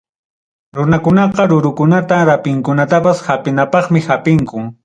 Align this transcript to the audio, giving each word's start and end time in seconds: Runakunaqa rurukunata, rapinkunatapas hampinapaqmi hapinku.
Runakunaqa 0.77 1.43
rurukunata, 1.51 2.17
rapinkunatapas 2.31 3.17
hampinapaqmi 3.29 3.99
hapinku. 4.09 4.59